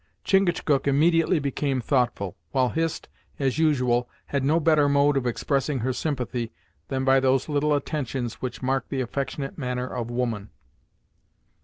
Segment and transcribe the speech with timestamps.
[0.23, 3.07] Chingachgook immediately became thoughtful, while Hist,
[3.37, 6.51] as usual, had no better mode of expressing her sympathy
[6.87, 10.49] than by those little attentions which mark the affectionate manner of woman.